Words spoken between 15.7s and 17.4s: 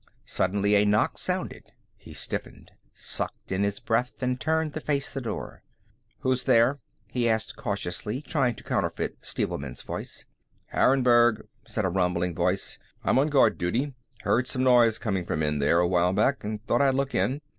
a while back, and thought I'd look in.